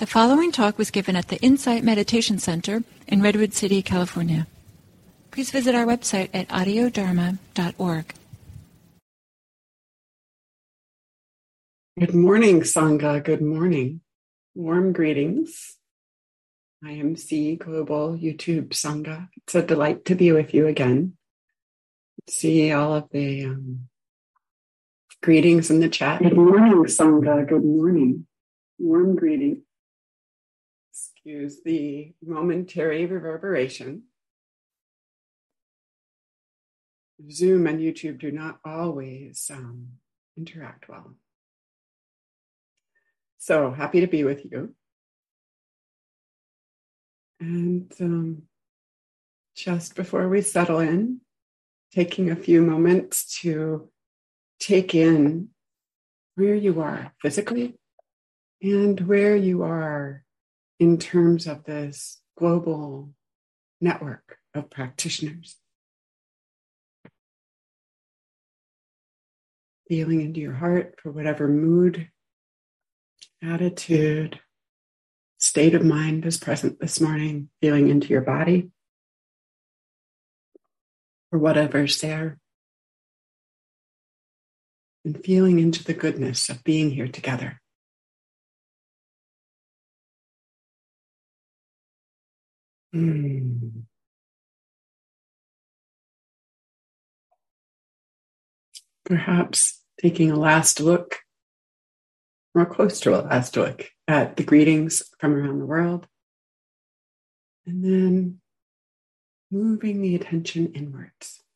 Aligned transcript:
The 0.00 0.06
following 0.06 0.50
talk 0.50 0.78
was 0.78 0.90
given 0.90 1.14
at 1.14 1.28
the 1.28 1.36
Insight 1.42 1.84
Meditation 1.84 2.38
Center 2.38 2.82
in 3.06 3.20
Redwood 3.20 3.52
City, 3.52 3.82
California. 3.82 4.46
Please 5.30 5.50
visit 5.50 5.74
our 5.74 5.84
website 5.84 6.30
at 6.32 6.48
audiodharma.org. 6.48 8.14
Good 11.98 12.14
morning, 12.14 12.62
Sangha. 12.62 13.22
Good 13.22 13.42
morning. 13.42 14.00
Warm 14.54 14.94
greetings. 14.94 15.76
I 16.82 16.92
am 16.92 17.14
C 17.14 17.56
Global 17.56 18.16
YouTube 18.16 18.68
Sangha. 18.68 19.28
It's 19.36 19.54
a 19.54 19.60
delight 19.60 20.06
to 20.06 20.14
be 20.14 20.32
with 20.32 20.54
you 20.54 20.66
again. 20.66 21.18
See 22.26 22.72
all 22.72 22.94
of 22.94 23.10
the 23.10 23.44
um, 23.44 23.90
greetings 25.22 25.70
in 25.70 25.80
the 25.80 25.90
chat. 25.90 26.22
Good 26.22 26.38
morning, 26.38 26.84
Sangha. 26.84 27.46
Good 27.46 27.66
morning. 27.66 28.26
Warm 28.78 29.14
greetings 29.14 29.58
excuse 31.22 31.60
the 31.64 32.14
momentary 32.22 33.04
reverberation. 33.04 34.04
Zoom 37.30 37.66
and 37.66 37.78
YouTube 37.78 38.18
do 38.18 38.30
not 38.30 38.58
always 38.64 39.50
um, 39.52 39.88
interact 40.38 40.88
well. 40.88 41.14
So 43.36 43.70
happy 43.70 44.00
to 44.00 44.06
be 44.06 44.24
with 44.24 44.46
you. 44.50 44.74
And 47.38 47.92
um, 48.00 48.42
just 49.54 49.94
before 49.96 50.26
we 50.28 50.40
settle 50.40 50.78
in, 50.78 51.20
taking 51.92 52.30
a 52.30 52.36
few 52.36 52.62
moments 52.62 53.40
to 53.42 53.90
take 54.58 54.94
in 54.94 55.48
where 56.36 56.54
you 56.54 56.80
are 56.80 57.12
physically 57.20 57.78
and 58.62 58.98
where 59.00 59.36
you 59.36 59.62
are 59.62 60.24
in 60.80 60.96
terms 60.96 61.46
of 61.46 61.64
this 61.64 62.22
global 62.38 63.10
network 63.82 64.38
of 64.54 64.70
practitioners. 64.70 65.56
Feeling 69.88 70.22
into 70.22 70.40
your 70.40 70.54
heart 70.54 70.94
for 71.02 71.12
whatever 71.12 71.48
mood, 71.48 72.08
attitude, 73.42 74.40
state 75.38 75.74
of 75.74 75.84
mind 75.84 76.24
is 76.24 76.38
present 76.38 76.80
this 76.80 76.98
morning, 76.98 77.50
feeling 77.60 77.88
into 77.88 78.08
your 78.08 78.22
body 78.22 78.70
for 81.28 81.38
whatever's 81.38 82.00
there, 82.00 82.38
and 85.04 85.22
feeling 85.22 85.58
into 85.58 85.84
the 85.84 85.94
goodness 85.94 86.48
of 86.48 86.64
being 86.64 86.90
here 86.90 87.08
together. 87.08 87.60
Hmm. 92.92 93.68
Perhaps 99.04 99.80
taking 100.00 100.30
a 100.30 100.36
last 100.36 100.80
look, 100.80 101.18
or 102.54 102.66
close 102.66 103.00
to 103.00 103.14
a 103.14 103.22
last 103.22 103.56
look, 103.56 103.90
at 104.08 104.36
the 104.36 104.42
greetings 104.42 105.02
from 105.18 105.34
around 105.34 105.58
the 105.58 105.66
world. 105.66 106.06
And 107.66 107.84
then 107.84 108.40
moving 109.50 110.02
the 110.02 110.14
attention 110.14 110.72
inwards. 110.74 110.90
Inwards. 111.00 111.49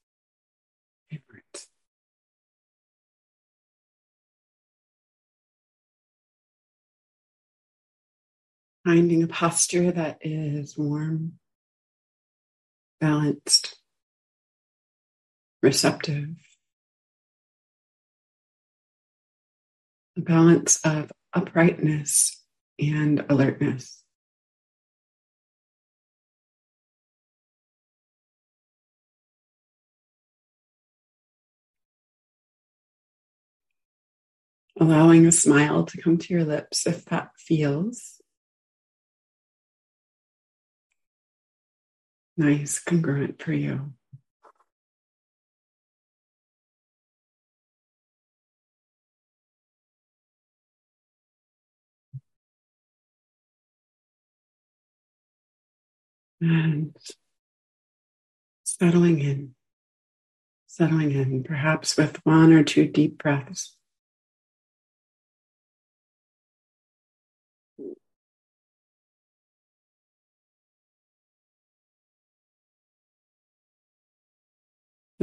Finding 8.85 9.23
a 9.23 9.27
posture 9.27 9.91
that 9.93 10.19
is 10.21 10.77
warm, 10.77 11.39
balanced, 13.01 13.79
receptive. 15.63 16.35
A 20.19 20.21
balance 20.21 20.81
of 20.85 21.11
uprightness 21.33 22.43
and 22.79 23.25
alertness. 23.31 24.03
Allowing 34.79 35.25
a 35.25 35.33
smile 35.33 35.85
to 35.87 36.03
come 36.03 36.19
to 36.19 36.35
your 36.35 36.45
lips 36.45 36.87
if 36.87 37.07
that 37.07 37.31
feels 37.39 38.14
nice, 42.37 42.79
congruent 42.79 43.41
for 43.43 43.53
you. 43.53 43.93
And 56.41 56.95
settling 58.65 59.21
in, 59.21 59.55
settling 60.67 61.13
in, 61.13 61.43
perhaps 61.43 61.97
with 61.97 62.17
one 62.27 62.53
or 62.53 62.63
two 62.63 62.87
deep 62.87 63.23
breaths. 63.23 63.77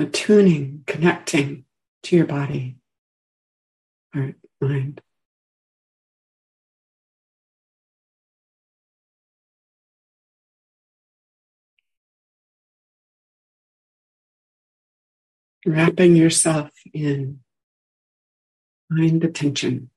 The 0.02 0.10
tuning, 0.10 0.84
connecting 0.88 1.64
to 2.02 2.16
your 2.16 2.26
body, 2.26 2.78
heart, 4.14 4.36
mind. 4.60 5.00
Wrapping 15.64 16.16
yourself 16.16 16.72
in 16.92 17.42
mind 18.90 19.24
attention. 19.24 19.92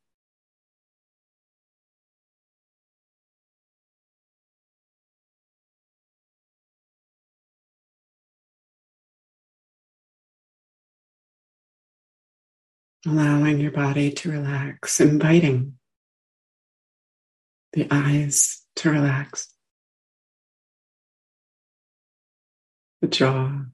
Allowing 13.06 13.60
your 13.60 13.70
body 13.70 14.10
to 14.10 14.30
relax, 14.30 15.00
inviting 15.00 15.74
the 17.72 17.86
eyes 17.90 18.62
to 18.76 18.90
relax, 18.90 19.52
the 23.02 23.08
jaw. 23.08 23.64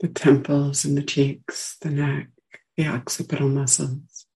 The 0.00 0.08
temples 0.08 0.84
and 0.84 0.98
the 0.98 1.02
cheeks, 1.02 1.78
the 1.80 1.88
neck, 1.88 2.28
the 2.76 2.86
occipital 2.86 3.48
muscles. 3.48 4.26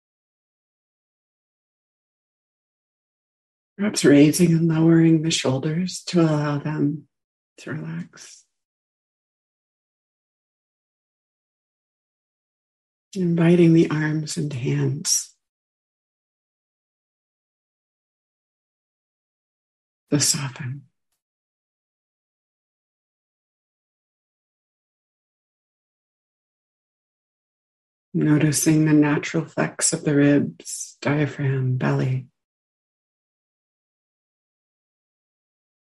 Perhaps 3.76 4.04
raising 4.04 4.52
and 4.52 4.66
lowering 4.66 5.22
the 5.22 5.30
shoulders 5.30 6.02
to 6.04 6.22
allow 6.22 6.58
them 6.58 7.08
to 7.58 7.72
relax. 7.72 8.44
Inviting 13.14 13.72
the 13.72 13.90
arms 13.90 14.36
and 14.36 14.52
hands 14.52 15.34
to 20.10 20.20
soften. 20.20 20.82
Noticing 28.14 28.84
the 28.84 28.92
natural 28.92 29.44
flex 29.44 29.92
of 29.92 30.04
the 30.04 30.14
ribs, 30.14 30.96
diaphragm, 31.00 31.76
belly. 31.76 32.26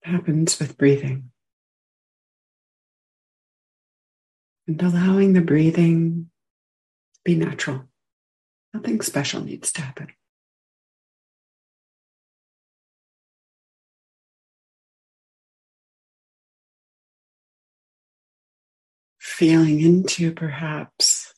happens 0.02 0.58
with 0.58 0.76
breathing. 0.76 1.30
And 4.70 4.80
allowing 4.80 5.32
the 5.32 5.40
breathing 5.40 6.30
to 7.14 7.20
be 7.24 7.34
natural. 7.34 7.86
Nothing 8.72 9.00
special 9.00 9.42
needs 9.42 9.72
to 9.72 9.82
happen. 9.82 10.06
Feeling 19.18 19.80
into 19.80 20.32
perhaps 20.32 21.34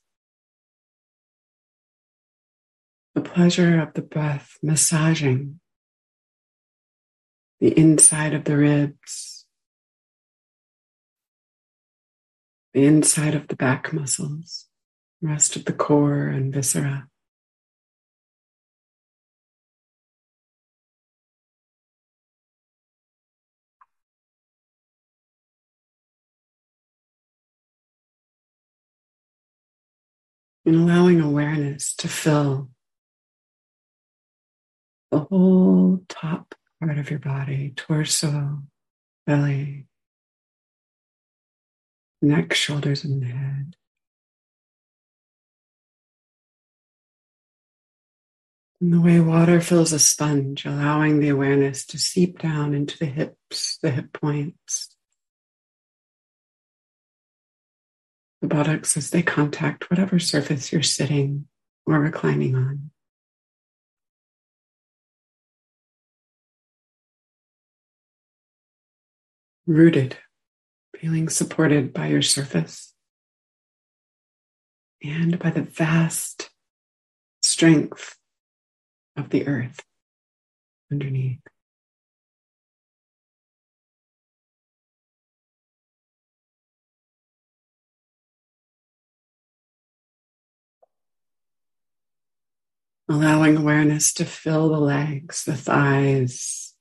the 3.15 3.23
pleasure 3.23 3.81
of 3.81 3.95
the 3.95 4.03
breath 4.03 4.59
massaging 4.63 5.59
the 7.61 7.79
inside 7.79 8.35
of 8.35 8.45
the 8.45 8.59
ribs, 8.59 9.32
the 12.75 12.85
inside 12.87 13.35
of 13.35 13.49
the 13.49 13.57
back 13.57 13.93
muscles, 13.93 14.67
rest 15.21 15.57
of 15.57 15.65
the 15.67 15.73
core 15.73 16.27
and 16.27 16.53
viscera. 16.53 17.09
And 30.65 30.77
allowing 30.77 31.21
awareness 31.21 31.95
to 31.97 32.09
fill 32.09 32.71
the 35.11 35.19
whole 35.19 36.05
top 36.09 36.55
part 36.81 36.99
of 36.99 37.11
your 37.11 37.19
body, 37.19 37.73
torso, 37.77 38.63
belly, 39.27 39.87
neck, 42.23 42.55
shoulders, 42.55 43.05
and 43.05 43.25
head. 43.25 43.77
And 48.81 48.93
the 48.93 49.01
way 49.01 49.21
water 49.21 49.61
fills 49.61 49.93
a 49.93 49.99
sponge, 49.99 50.65
allowing 50.65 51.21
the 51.21 51.29
awareness 51.29 51.85
to 51.87 51.99
seep 51.99 52.39
down 52.41 52.75
into 52.75 52.99
the 52.99 53.07
hips, 53.07 53.79
the 53.83 53.91
hip 53.91 54.13
points, 54.13 54.97
the 58.41 58.49
buttocks 58.49 58.97
as 58.97 59.11
they 59.11 59.23
contact 59.23 59.89
whatever 59.89 60.19
surface 60.19 60.73
you're 60.73 60.83
sitting 60.83 61.47
or 61.87 62.01
reclining 62.01 62.57
on. 62.57 62.91
rooted, 69.67 70.17
feeling 71.03 71.29
supported 71.29 71.93
by 71.93 72.07
your 72.07 72.23
surface 72.23 72.95
and 75.03 75.37
by 75.37 75.51
the 75.51 75.63
vast 75.63 76.49
strength 77.43 78.17
of 79.17 79.31
the 79.31 79.45
earth 79.49 79.81
underneath. 80.93 81.41
Allowing 93.09 93.57
awareness 93.57 94.13
to 94.13 94.25
fill 94.25 94.69
the 94.69 94.79
legs, 94.79 95.45
the 95.45 95.57
thighs, 95.57 96.75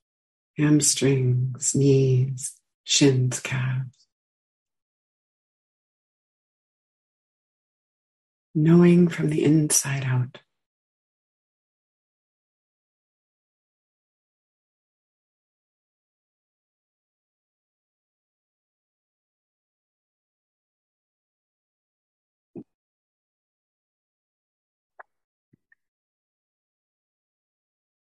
hamstrings, 0.59 1.74
knees, 1.74 2.53
shins, 2.83 3.39
calves. 3.39 4.00
Knowing 8.53 9.07
from 9.07 9.30
the 9.30 9.44
inside 9.44 10.03
out. 10.03 10.39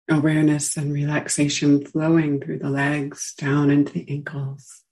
awareness 0.09 0.77
and 0.77 0.93
relaxation 0.93 1.85
flowing 1.85 2.39
through 2.39 2.59
the 2.59 2.69
legs 2.69 3.33
down 3.37 3.69
into 3.69 3.93
the 3.93 4.09
ankles, 4.09 4.83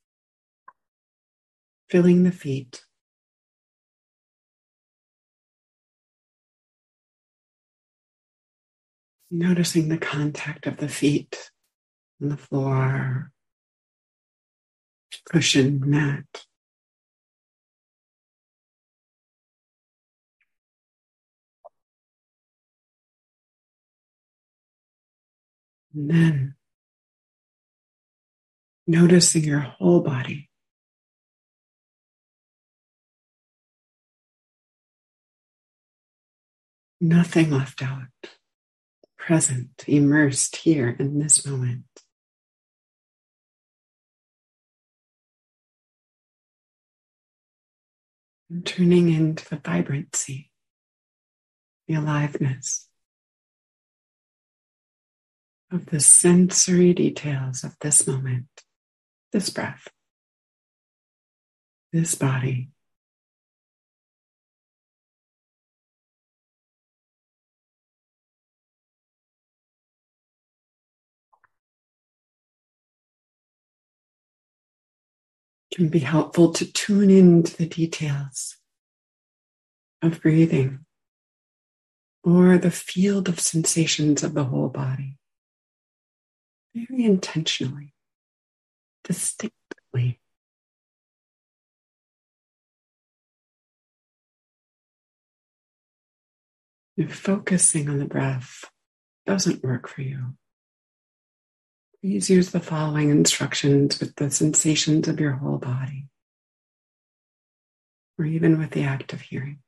filling 1.89 2.23
the 2.23 2.31
feet. 2.31 2.83
Noticing 9.33 9.87
the 9.87 9.97
contact 9.97 10.67
of 10.67 10.75
the 10.77 10.89
feet 10.89 11.51
on 12.21 12.27
the 12.27 12.35
floor, 12.35 13.31
cushion, 15.31 15.81
mat. 15.85 16.25
And 25.93 26.09
then 26.09 26.55
noticing 28.85 29.45
your 29.45 29.59
whole 29.59 30.01
body. 30.01 30.49
Nothing 36.99 37.49
left 37.49 37.81
out, 37.81 38.07
present, 39.31 39.85
immersed 39.87 40.57
here 40.57 40.93
in 40.99 41.17
this 41.17 41.45
moment. 41.47 41.85
And 48.49 48.65
turning 48.65 49.07
into 49.09 49.47
the 49.47 49.55
vibrancy, 49.55 50.51
the 51.87 51.93
aliveness 51.93 52.89
of 55.71 55.85
the 55.85 56.01
sensory 56.01 56.93
details 56.93 57.63
of 57.63 57.77
this 57.79 58.05
moment, 58.05 58.49
this 59.31 59.49
breath, 59.49 59.87
this 61.93 62.15
body. 62.15 62.71
Can 75.73 75.89
be 75.89 76.00
helpful 76.00 76.51
to 76.53 76.71
tune 76.71 77.09
into 77.09 77.56
the 77.56 77.65
details 77.65 78.57
of 80.01 80.21
breathing 80.21 80.85
or 82.23 82.57
the 82.57 82.71
field 82.71 83.29
of 83.29 83.39
sensations 83.39 84.24
of 84.24 84.34
the 84.34 84.43
whole 84.43 84.69
body 84.69 85.17
very 86.74 87.05
intentionally, 87.05 87.93
distinctly. 89.03 90.19
If 96.98 97.15
focusing 97.15 97.89
on 97.89 98.00
the 98.00 98.05
breath 98.05 98.65
doesn't 99.25 99.63
work 99.63 99.88
for 99.88 100.01
you, 100.01 100.36
please 102.01 102.31
use 102.31 102.50
the 102.50 102.60
following 102.60 103.10
instructions 103.10 104.00
with 104.00 104.15
the 104.15 104.31
sensations 104.31 105.08
of 105.08 105.20
your 105.20 105.34
whole 105.34 105.60
body, 105.60 106.08
or 108.17 108.25
even 108.25 108.58
with 108.58 108.72
the 108.72 108.84
act 108.84 109.13
of 109.13 109.22
hearing. 109.22 109.60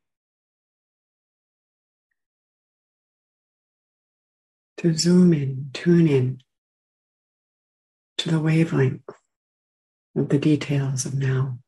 To 4.78 4.94
zoom 4.94 5.32
in, 5.32 5.70
tune 5.74 6.08
in 6.08 6.40
to 8.18 8.32
the 8.32 8.40
wavelength 8.40 9.04
of 10.16 10.30
the 10.30 10.40
details 10.40 11.06
of 11.06 11.13
now. 11.13 11.60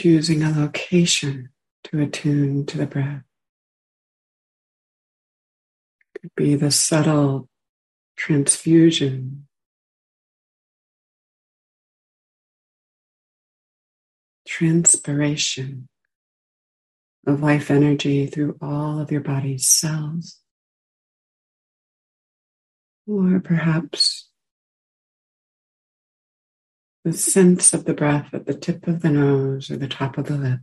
Choosing 0.00 0.44
a 0.44 0.52
location 0.52 1.48
to 1.82 2.00
attune 2.00 2.66
to 2.66 2.78
the 2.78 2.86
breath. 2.86 3.24
Could 6.20 6.30
be 6.36 6.54
the 6.54 6.70
subtle 6.70 7.48
transfusion 8.16 9.48
transpiration 14.46 15.88
of 17.26 17.42
life 17.42 17.68
energy 17.68 18.26
through 18.26 18.56
all 18.62 19.00
of 19.00 19.10
your 19.10 19.22
body's 19.22 19.66
cells. 19.66 20.38
Or 23.08 23.40
perhaps 23.40 24.27
the 27.08 27.16
sense 27.16 27.72
of 27.72 27.86
the 27.86 27.94
breath 27.94 28.34
at 28.34 28.44
the 28.44 28.54
tip 28.54 28.86
of 28.86 29.00
the 29.00 29.08
nose 29.08 29.70
or 29.70 29.76
the 29.76 29.88
top 29.88 30.18
of 30.18 30.26
the 30.26 30.36
lip. 30.36 30.60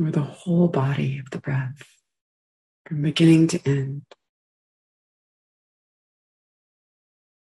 or 0.00 0.10
the 0.10 0.22
whole 0.22 0.66
body 0.66 1.20
of 1.20 1.30
the 1.30 1.38
breath 1.38 1.86
from 2.84 3.00
beginning 3.00 3.46
to 3.46 3.60
end. 3.64 4.02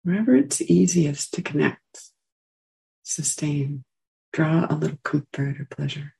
Wherever 0.03 0.33
it's 0.33 0.61
easiest 0.61 1.33
to 1.33 1.41
connect, 1.41 2.11
sustain, 3.03 3.83
draw 4.31 4.65
a 4.69 4.75
little 4.75 4.99
comfort 5.03 5.59
or 5.59 5.67
pleasure. 5.69 6.13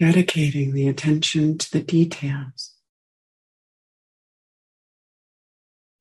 Dedicating 0.00 0.72
the 0.72 0.88
attention 0.88 1.58
to 1.58 1.70
the 1.70 1.82
details 1.82 2.72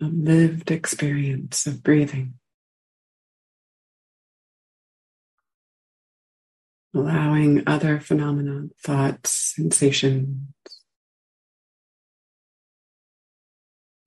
of 0.01 0.13
lived 0.13 0.72
experience 0.72 1.68
of 1.68 1.84
breathing. 1.84 2.36
Allowing 6.96 7.62
other 7.68 8.00
phenomena, 8.00 8.70
thoughts, 8.82 9.53
sensations, 9.56 10.48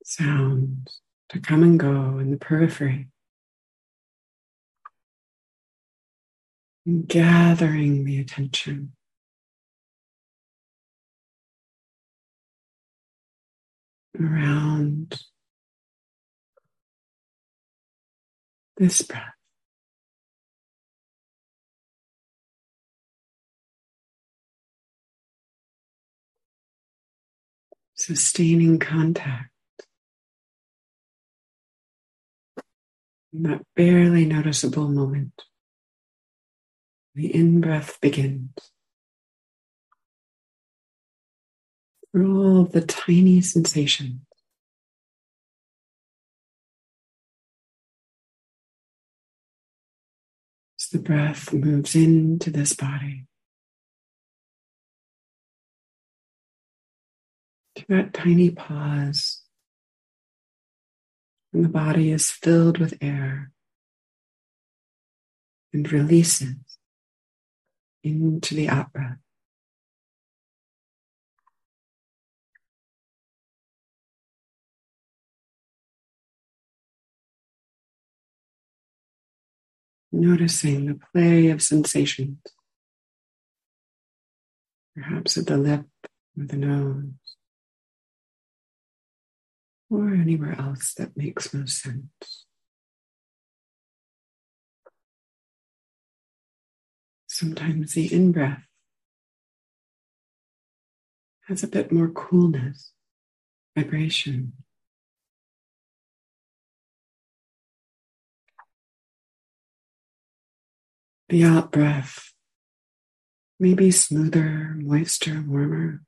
sounds 0.05 1.01
to 1.29 1.39
come 1.39 1.63
and 1.63 1.79
go 1.79 2.19
in 2.19 2.31
the 2.31 2.39
periphery. 2.39 3.09
And 6.87 7.07
gathering 7.07 8.05
the 8.05 8.19
attention 8.19 8.95
around 14.21 15.19
this 18.76 19.02
breath. 19.02 19.35
Sustaining 27.95 28.78
contact. 28.78 29.50
In 33.33 33.45
that 33.45 33.62
barely 33.76 34.26
noticeable 34.26 34.88
moment, 34.88 35.42
the 37.14 37.35
in 37.35 37.61
breath 37.61 37.99
begins. 38.00 38.72
Through 42.12 42.42
all 42.42 42.64
the 42.64 42.83
tiny 42.83 43.40
sensations. 43.40 44.21
As 50.78 50.88
the 50.88 50.99
breath 50.99 51.52
moves 51.52 51.95
into 51.95 52.50
this 52.50 52.75
body, 52.75 53.25
to 57.76 57.85
that 57.88 58.12
tiny 58.12 58.50
pause, 58.50 59.42
and 61.52 61.64
the 61.64 61.69
body 61.69 62.11
is 62.11 62.31
filled 62.31 62.78
with 62.78 62.99
air 63.00 63.52
and 65.73 65.90
releases 65.90 66.57
into 68.02 68.54
the 68.54 68.69
out 68.69 68.92
breath. 68.92 69.22
Noticing 80.14 80.87
the 80.87 81.00
play 81.12 81.49
of 81.49 81.62
sensations, 81.62 82.38
perhaps 84.95 85.38
at 85.38 85.47
the 85.47 85.57
lip 85.57 85.87
or 86.38 86.45
the 86.45 86.57
nose, 86.57 87.04
or 89.88 90.11
anywhere 90.11 90.54
else 90.61 90.92
that 90.95 91.16
makes 91.16 91.54
most 91.54 91.81
sense. 91.81 92.45
Sometimes 97.26 97.95
the 97.95 98.12
in 98.12 98.33
breath 98.33 98.64
has 101.49 101.62
a 101.62 101.69
bit 101.69 101.90
more 101.90 102.11
coolness, 102.11 102.92
vibration. 103.75 104.52
The 111.33 111.45
out 111.45 111.73
breath 111.73 112.35
may 113.59 113.73
be 113.73 113.91
smoother, 113.91 114.77
moister, 114.77 115.43
warmer. 115.49 116.03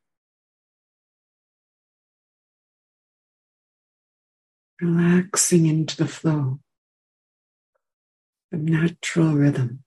Relaxing 4.83 5.65
into 5.65 5.97
the 5.97 6.07
flow, 6.07 6.61
the 8.51 8.59
natural 8.59 9.33
rhythm 9.33 9.85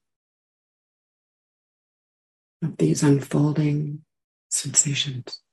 of 2.64 2.78
these 2.78 3.04
unfolding 3.04 4.04
sensations. 4.50 5.44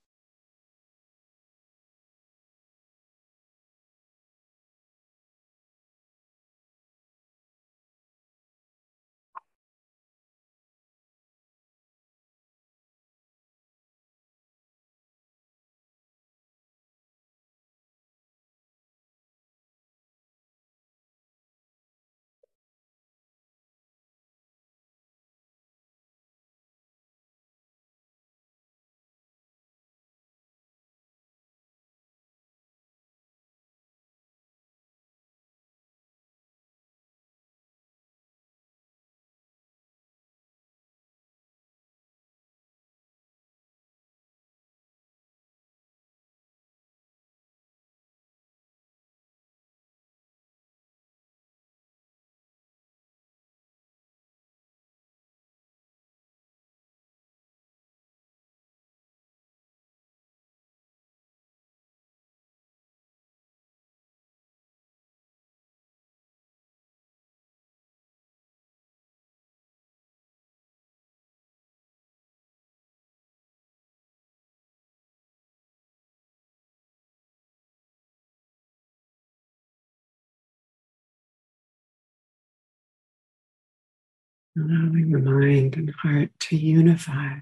Allowing 84.56 85.10
the 85.10 85.18
mind 85.18 85.76
and 85.76 85.92
heart 86.02 86.30
to 86.38 86.56
unify 86.56 87.38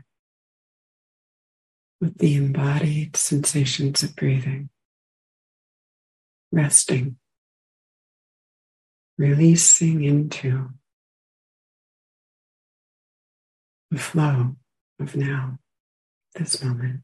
with 2.01 2.19
the 2.19 2.35
embodied 2.35 3.17
sensations 3.17 4.03
of 4.03 4.17
breathing, 4.17 4.71
resting, 6.51 7.17
releasing 9.19 10.03
into 10.03 10.71
the 13.91 13.99
flow 13.99 14.57
of 14.99 15.15
now, 15.15 15.59
this 16.35 16.65
moment. 16.65 17.03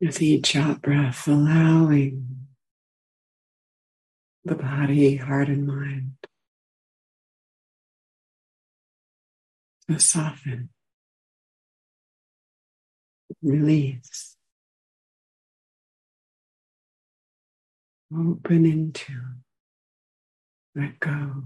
With 0.00 0.22
each 0.22 0.54
out 0.56 0.82
breath, 0.82 1.26
allowing 1.26 2.48
the 4.44 4.54
body, 4.54 5.16
heart, 5.16 5.48
and 5.48 5.66
mind 5.66 6.12
to 9.90 9.98
soften, 9.98 10.70
release, 13.42 14.36
open 18.14 18.66
into, 18.66 19.14
let 20.74 21.00
go. 21.00 21.44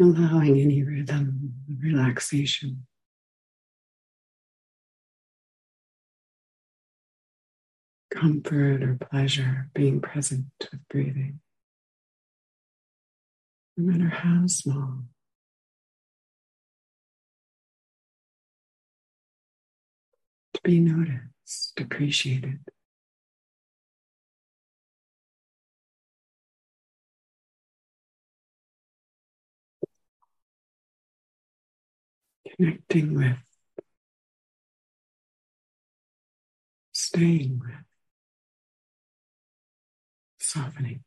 Allowing 0.00 0.60
any 0.60 0.82
rhythm, 0.82 1.54
relaxation. 1.80 2.86
Comfort 8.12 8.82
or 8.82 8.96
pleasure 9.10 9.70
being 9.74 10.00
present 10.00 10.46
with 10.60 10.88
breathing, 10.88 11.40
no 13.76 13.92
matter 13.92 14.08
how 14.08 14.46
small. 14.46 15.02
To 20.54 20.60
be 20.62 20.78
noticed, 20.78 21.80
appreciated. 21.80 22.60
Connecting 32.56 33.14
with, 33.14 33.36
staying 36.92 37.60
with, 37.60 37.84
softening. 40.38 41.03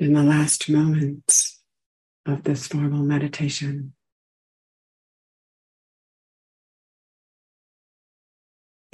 In 0.00 0.14
the 0.14 0.22
last 0.22 0.68
moments 0.68 1.60
of 2.26 2.44
this 2.44 2.66
formal 2.66 3.02
meditation, 3.02 3.92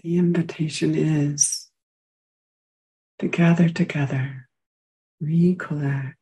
the 0.03 0.19
invitation 0.19 0.95
is 0.95 1.69
to 3.19 3.29
gather 3.29 3.69
together, 3.69 4.49
recollect, 5.21 6.17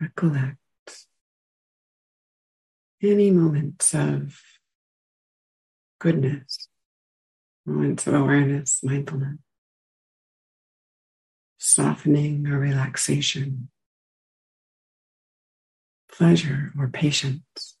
recollect 0.00 0.58
any 3.02 3.30
moments 3.30 3.94
of 3.94 4.40
goodness, 6.00 6.68
moments 7.66 8.06
of 8.06 8.14
awareness, 8.14 8.80
mindfulness 8.82 9.38
softening 11.68 12.46
or 12.46 12.58
relaxation, 12.58 13.68
pleasure 16.10 16.72
or 16.78 16.88
patience. 16.88 17.76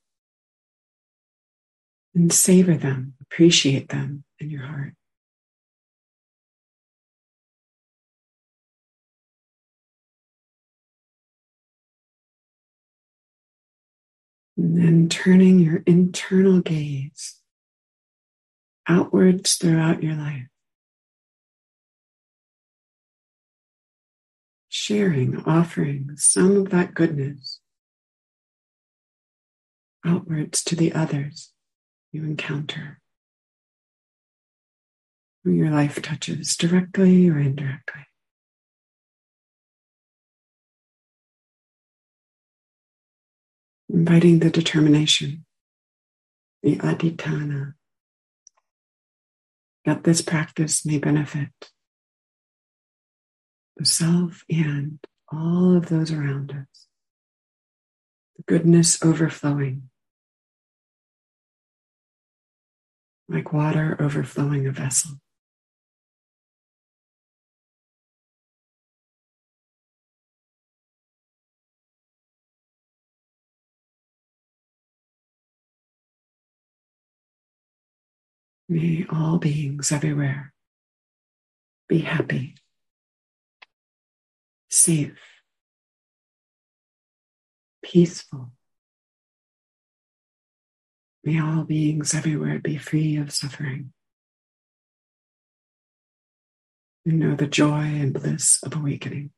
And 2.14 2.32
savor 2.32 2.76
them, 2.76 3.14
appreciate 3.20 3.88
them 3.88 4.24
in 4.38 4.50
your 4.50 4.66
heart. 4.66 4.94
And 14.56 14.76
then 14.76 15.08
turning 15.08 15.60
your 15.60 15.82
internal 15.86 16.60
gaze 16.60 17.36
outwards 18.88 19.54
throughout 19.54 20.02
your 20.02 20.14
life. 20.14 20.48
Sharing, 24.80 25.42
offering 25.44 26.12
some 26.16 26.56
of 26.56 26.70
that 26.70 26.94
goodness 26.94 27.60
outwards 30.06 30.62
to 30.64 30.76
the 30.76 30.92
others 30.92 31.52
you 32.12 32.22
encounter, 32.22 33.00
who 35.42 35.50
your 35.50 35.68
life 35.68 36.00
touches 36.00 36.56
directly 36.56 37.28
or 37.28 37.38
indirectly. 37.38 38.06
Inviting 43.90 44.38
the 44.38 44.48
determination 44.48 45.44
the 46.62 46.76
adhitthana, 46.76 47.74
that 49.84 50.04
this 50.04 50.22
practice 50.22 50.86
may 50.86 50.98
benefit 50.98 51.50
the 53.78 53.86
self 53.86 54.44
and 54.50 54.98
all 55.32 55.76
of 55.76 55.88
those 55.88 56.10
around 56.10 56.50
us. 56.50 56.86
The 58.36 58.42
goodness 58.42 59.02
overflowing, 59.04 59.88
like 63.28 63.52
water 63.52 63.96
overflowing 64.00 64.66
a 64.66 64.72
vessel. 64.72 65.20
May 78.68 79.06
all 79.08 79.38
beings 79.38 79.92
everywhere 79.92 80.52
be 81.88 82.00
happy, 82.00 82.54
safe, 84.78 85.18
peaceful. 87.82 88.52
May 91.24 91.40
all 91.40 91.64
beings 91.64 92.14
everywhere 92.14 92.58
be 92.58 92.78
free 92.78 93.16
of 93.16 93.32
suffering 93.32 93.92
and 97.04 97.18
know 97.18 97.34
the 97.34 97.46
joy 97.46 97.82
and 97.82 98.12
bliss 98.12 98.60
of 98.62 98.76
awakening. 98.76 99.30